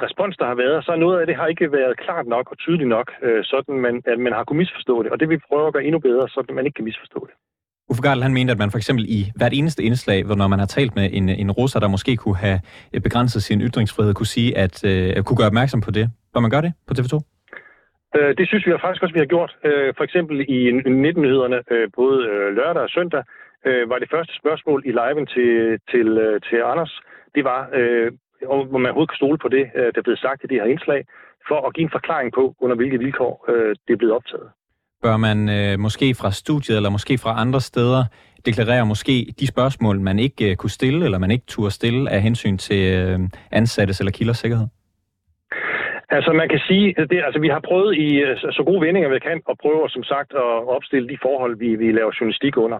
[0.06, 2.88] respons, der har været, så noget af det har ikke været klart nok og tydeligt
[2.88, 5.10] nok, øh, sådan man, at man har kunnet misforstå det.
[5.12, 7.34] Og det vil vi prøve at gøre endnu bedre, så man ikke kan misforstå det.
[7.90, 10.66] Uffe Gardel, han mente, at man for eksempel i hvert eneste indslag, når man har
[10.66, 12.60] talt med en, en russer, der måske kunne have
[12.94, 16.10] øh, begrænset sin ytringsfrihed, kunne sige, at øh, kunne gøre opmærksom på det.
[16.34, 17.14] Bør man gøre det på TV2?
[18.16, 19.52] Øh, det synes vi faktisk også, vi har gjort.
[19.96, 20.58] For eksempel i
[21.10, 22.18] 19-nyhederne, øh, både
[22.58, 23.22] lørdag og søndag,
[23.66, 25.50] øh, var det første spørgsmål i liven til,
[25.90, 26.92] til, øh, til Anders,
[27.34, 28.12] det var, øh,
[28.46, 31.00] om man overhovedet kan stole på det, øh, der blev sagt i det her indslag,
[31.48, 34.48] for at give en forklaring på, under hvilke vilkår øh, det er blevet optaget.
[35.02, 38.04] Bør man øh, måske fra studiet eller måske fra andre steder
[38.46, 42.22] deklarere måske de spørgsmål, man ikke øh, kunne stille, eller man ikke turde stille af
[42.22, 43.20] hensyn til øh,
[43.50, 44.66] ansattes eller kilders sikkerhed?
[46.16, 49.18] Altså man kan sige, det, altså, vi har prøvet i øh, så gode vendinger vi
[49.18, 52.78] kan at prøve som sagt at opstille de forhold, vi, vi laver journalistik under.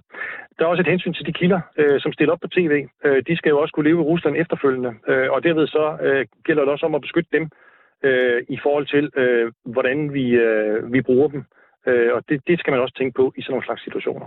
[0.56, 2.72] Der er også et hensyn til de kilder, øh, som stiller op på tv.
[3.04, 6.26] Øh, de skal jo også kunne leve i Rusland efterfølgende, øh, og derved så øh,
[6.46, 7.44] gælder det også om at beskytte dem
[8.08, 11.42] øh, i forhold til, øh, hvordan vi, øh, vi bruger dem.
[11.88, 14.26] Øh, og det, det skal man også tænke på i sådan nogle slags situationer.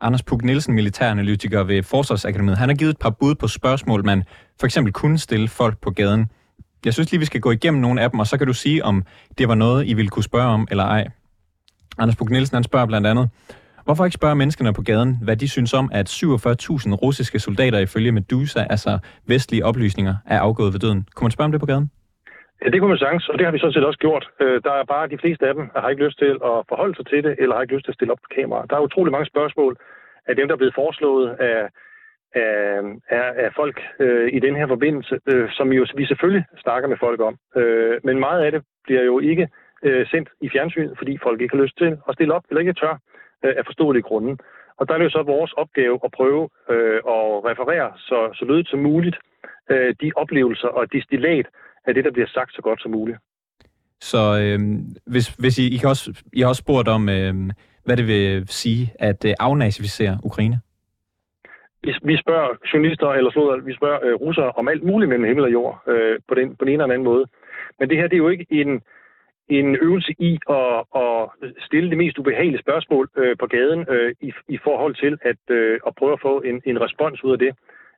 [0.00, 4.22] Anders Puk Nielsen, militæranalytiker ved Forsvarsakademiet, han har givet et par bud på spørgsmål, man
[4.60, 6.26] for eksempel kunne stille folk på gaden.
[6.86, 8.84] Jeg synes lige, vi skal gå igennem nogle af dem, og så kan du sige,
[8.84, 8.96] om
[9.38, 11.04] det var noget, I ville kunne spørge om eller ej.
[12.00, 13.26] Anders Bug Nielsen, han spørger blandt andet,
[13.84, 18.12] hvorfor ikke spørge menneskene på gaden, hvad de synes om, at 47.000 russiske soldater ifølge
[18.12, 18.92] Medusa, altså
[19.32, 21.00] vestlige oplysninger, er afgået ved døden?
[21.14, 21.90] Kunne man spørge om det på gaden?
[22.62, 24.24] Ja, det kunne man sagtens, og det har vi sådan set også gjort.
[24.40, 26.94] Øh, der er bare de fleste af dem, der har ikke lyst til at forholde
[26.96, 28.66] sig til det, eller har ikke lyst til at stille op på kamera.
[28.70, 29.72] Der er utrolig mange spørgsmål
[30.28, 31.58] af dem, der er blevet foreslået af
[32.34, 36.88] af, af, af folk øh, i den her forbindelse, øh, som jo vi selvfølgelig snakker
[36.88, 37.38] med folk om.
[37.56, 39.48] Øh, men meget af det bliver jo ikke
[39.82, 42.72] øh, sendt i fjernsynet, fordi folk ikke har lyst til at stille op, eller ikke
[42.72, 42.98] tør
[43.44, 44.36] øh, af forståelige grunde.
[44.78, 48.44] Og der er det jo så vores opgave at prøve øh, at referere så, så
[48.44, 49.16] lødigt som muligt
[49.70, 51.46] øh, de oplevelser og destillat
[51.86, 53.18] af det, der bliver sagt så godt som muligt.
[54.00, 54.58] Så øh,
[55.06, 57.34] hvis, hvis I, I, kan også, I har også spurgt om, øh,
[57.84, 60.60] hvad det vil sige at øh, afnazificere Ukraine?
[61.82, 65.44] Vi, vi spørger journalister, eller slået, vi spørger øh, russere om alt muligt mellem himmel
[65.44, 67.26] og jord, øh, på, den, på den ene eller anden måde.
[67.78, 68.82] Men det her, det er jo ikke en,
[69.48, 71.28] en øvelse i at, at
[71.66, 75.80] stille det mest ubehagelige spørgsmål øh, på gaden øh, i, i forhold til at, øh,
[75.86, 77.52] at prøve at få en, en respons ud af det.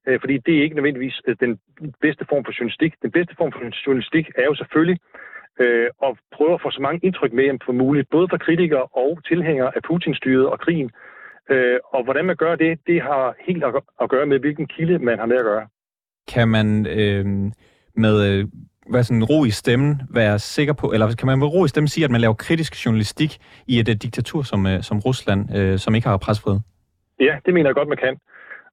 [0.07, 1.59] Øh, fordi det er ikke nødvendigvis øh, den
[2.01, 2.95] bedste form for journalistik.
[3.03, 4.99] Den bedste form for journalistik er jo selvfølgelig
[5.61, 9.25] øh, at prøve at få så mange indtryk med som muligt, både fra kritikere og
[9.29, 10.91] tilhængere af Putins styret og krigen.
[11.51, 13.65] Øh, og hvordan man gør det, det har helt
[14.01, 15.67] at, gøre med, hvilken kilde man har med at gøre.
[16.29, 17.27] Kan man øh,
[17.95, 18.45] med øh,
[18.91, 21.89] hvad sådan ro i stemmen være sikker på, eller kan man med ro i stemmen
[21.89, 25.79] sige, at man laver kritisk journalistik i et, et diktatur som, øh, som Rusland, øh,
[25.79, 26.61] som ikke har presfrihed?
[27.21, 28.19] Ja, det mener jeg godt, man kan.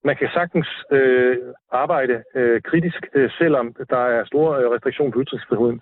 [0.04, 1.38] Man kan sagtens øh,
[1.72, 5.82] arbejde øh, kritisk, øh, selvom der er store øh, restriktioner på ytringsfriheden.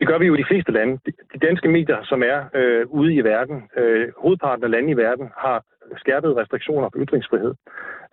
[0.00, 0.98] Det gør vi jo i de fleste lande.
[1.34, 5.30] De danske medier, som er øh, ude i verden, øh, hovedparten af lande i verden,
[5.36, 5.64] har
[5.96, 7.54] skærpede restriktioner på ytringsfrihed.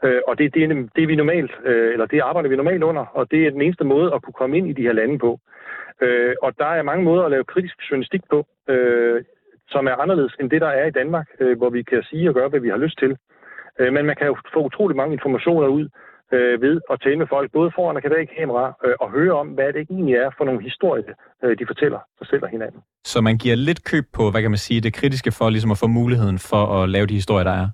[0.04, 2.84] Øh, og det, det, er, det er vi normalt, øh, eller det arbejder vi normalt
[2.84, 5.20] under, og det er den eneste måde at kunne komme ind i de her lande
[5.20, 5.40] på.
[6.02, 9.24] Øh, og der er mange måder at lave kritisk journalistik på, øh,
[9.68, 12.36] som er anderledes end det, der er i Danmark, øh, hvor vi kan sige og
[12.36, 13.18] gøre, hvad vi har lyst til.
[13.80, 15.90] Øh, men man kan jo få utrolig mange informationer ud
[16.32, 19.48] øh, ved at tale med folk, både foran og bag kamera, øh, og høre om,
[19.48, 21.14] hvad det egentlig er for nogle historier,
[21.44, 22.82] øh, de fortæller sig selv og hinanden.
[23.04, 25.78] Så man giver lidt køb på, hvad kan man sige, det kritiske for ligesom at
[25.78, 27.70] få muligheden for at lave de historier, der er?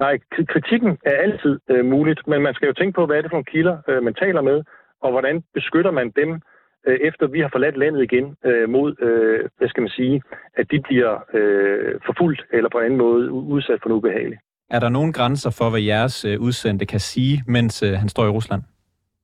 [0.00, 3.30] Nej, kritikken er altid øh, muligt, men man skal jo tænke på, hvad er det
[3.30, 4.62] for nogle kilder, øh, man taler med,
[5.00, 6.40] og hvordan beskytter man dem,
[6.86, 10.22] øh, efter vi har forladt landet igen, øh, mod, øh, hvad skal man sige,
[10.54, 14.40] at de bliver øh, forfulgt eller på en anden måde udsat for noget ubehageligt.
[14.72, 18.24] Er der nogen grænser for, hvad jeres øh, udsendte kan sige, mens øh, han står
[18.24, 18.62] i Rusland?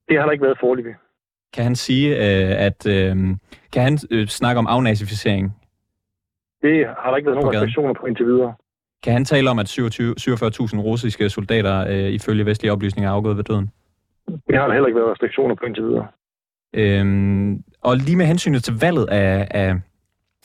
[0.09, 0.95] Det har der ikke været foreløbig.
[1.55, 2.81] Kan han sige, øh, at
[3.73, 5.57] kan han snakke om afnazificering?
[6.63, 8.55] Det har der ikke været nogen restriktioner på indtil videre.
[9.03, 13.71] Kan han tale om, at 47.000 russiske soldater ifølge vestlige oplysninger er afgået ved døden?
[14.29, 16.07] Det har der heller ikke været restriktioner på indtil videre.
[16.75, 19.75] Øhm, og lige med hensynet til valget af, af,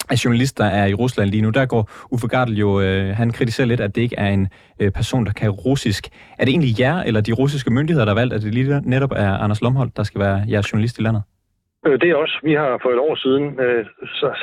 [0.10, 3.68] af journalister er i Rusland lige nu, der går Uffe Gardel jo, øh, han kritiserer
[3.68, 4.48] lidt, at det ikke er en
[4.82, 6.04] øh, person, der kan russisk.
[6.40, 9.12] Er det egentlig jer eller de russiske myndigheder, der har valgt, at det lige netop
[9.12, 11.24] er Anders Lomholdt, der skal være jeres journalist i landet?
[11.86, 12.36] Øh, det er også.
[12.44, 13.86] Vi har for et år siden øh,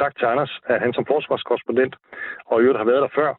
[0.00, 1.94] sagt til Anders, at han som forsvarskorrespondent,
[2.46, 3.30] og i øvrigt har været der før,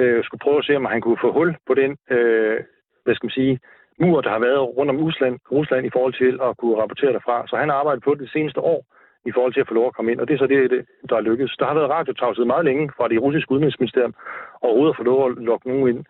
[0.00, 2.58] øh, skulle prøve at se, om han kunne få hul på den, øh,
[3.04, 3.54] hvad skal man sige,
[4.00, 7.36] mur, der har været rundt om Rusland, Rusland i forhold til at kunne rapportere derfra.
[7.48, 8.80] Så han har arbejdet på det, det seneste år
[9.28, 11.16] i forhold til at få lov at komme ind, og det er så det, der
[11.16, 11.56] er lykkedes.
[11.58, 14.14] Der har været radiotavset meget længe fra det russiske udenrigsministerium
[14.62, 16.04] overhovedet at få lov at lokke nogen ind.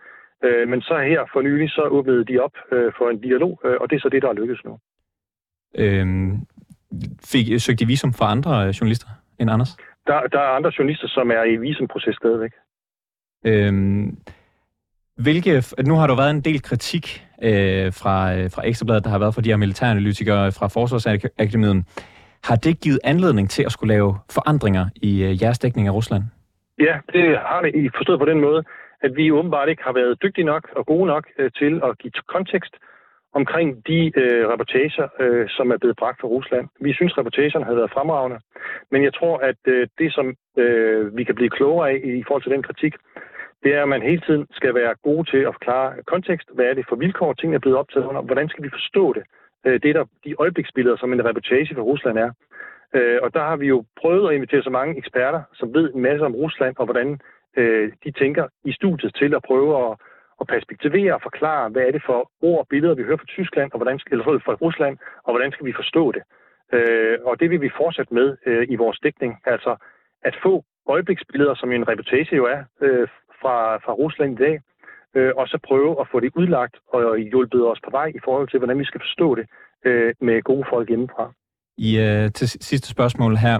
[0.44, 3.76] Øh, men så her for nylig, så åbnede de op øh, for en dialog, øh,
[3.80, 4.78] og det er så det, der er lykkedes nu.
[5.74, 6.32] Øhm,
[7.24, 9.08] fik, søgte de visum fra andre journalister
[9.40, 9.76] end Anders?
[10.06, 12.52] Der, der er andre journalister, som er i visumproces stadigvæk.
[13.46, 14.18] Øhm,
[15.16, 19.34] hvilke, nu har der været en del kritik øh, fra, fra Ekstrabladet, der har været
[19.34, 21.84] fra de her militæranalytikere fra Forsvarsakademiet.
[22.48, 26.22] Har det givet anledning til at skulle lave forandringer i øh, jeres dækning af Rusland?
[26.78, 28.64] Ja, det har det forstået på den måde,
[29.02, 32.12] at vi åbenbart ikke har været dygtige nok og gode nok øh, til at give
[32.28, 32.74] kontekst
[33.34, 36.68] omkring de øh, reportager, øh, som er blevet bragt fra Rusland.
[36.80, 38.38] Vi synes, reportagerne har været fremragende,
[38.90, 40.26] men jeg tror, at øh, det, som
[40.56, 42.94] øh, vi kan blive klogere af i forhold til den kritik,
[43.62, 46.48] det er, at man hele tiden skal være god til at forklare kontekst.
[46.54, 48.22] Hvad er det for vilkår, tingene er blevet optaget under?
[48.22, 49.22] Hvordan skal vi forstå det?
[49.66, 52.30] Øh, det der de øjebliksbilleder, som en reportage fra Rusland er.
[52.94, 56.00] Øh, og der har vi jo prøvet at invitere så mange eksperter, som ved en
[56.00, 57.20] masse om Rusland, og hvordan
[57.56, 59.96] øh, de tænker i studiet til at prøve at,
[60.40, 63.72] at perspektivere og forklare, hvad er det for ord og billeder, vi hører fra Tyskland,
[63.72, 66.22] og hvordan skal, eller fra Rusland, og hvordan skal vi forstå det.
[66.72, 69.76] Øh, og det vil vi fortsætte med øh, i vores dækning, altså
[70.22, 73.08] at få øjebliksbilleder, som en reportage jo er, øh,
[73.40, 74.60] fra, fra Rusland i dag,
[75.16, 78.48] øh, og så prøve at få det udlagt og hjulpet os på vej i forhold
[78.48, 79.46] til, hvordan vi skal forstå det
[79.84, 81.32] øh, med gode folk hjemmefra.
[81.78, 83.56] I, øh, til sidste spørgsmål her.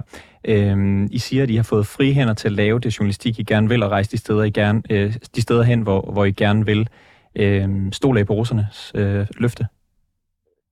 [0.47, 0.77] Øh,
[1.11, 3.83] I siger, at I har fået frihænder til at lave det journalistik, I gerne vil,
[3.83, 6.89] og rejse de steder, I gerne, øh, de steder hen, hvor, hvor I gerne vil.
[7.35, 9.63] Øh, stole af på russernes øh, løfte?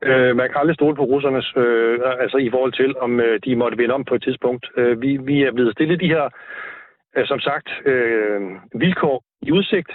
[0.04, 3.56] Øh, man kan aldrig stole på russernes, øh, altså i forhold til, om øh, de
[3.56, 4.66] måtte vinde om på et tidspunkt.
[4.78, 6.30] Øh, vi, vi er blevet stillet de her,
[7.18, 8.42] øh, som sagt, øh,
[8.74, 9.92] vilkår i udsigt,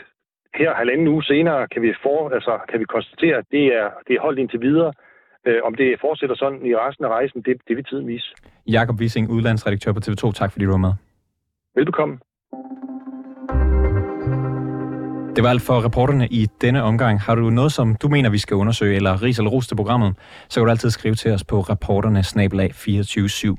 [0.59, 4.13] her halvanden uge senere kan vi, for, altså, kan vi konstatere, at det er, det
[4.17, 4.93] er holdt indtil videre.
[5.47, 8.29] Øh, om det fortsætter sådan i resten af rejsen, det, det vil tiden vise.
[8.67, 10.33] Jakob Wissing, udlandsredaktør på TV2.
[10.33, 10.93] Tak fordi du var med.
[11.75, 12.19] Velbekomme.
[15.37, 17.21] Det var alt for reporterne i denne omgang.
[17.21, 20.15] Har du noget, som du mener, vi skal undersøge, eller ris eller ros til programmet,
[20.49, 23.57] så kan du altid skrive til os på reporterne 247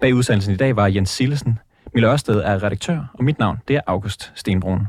[0.00, 1.58] Bag udsendelsen i dag var Jens Sillesen.
[1.94, 4.86] Mille Ørsted er redaktør, og mit navn det er August Stenbrun.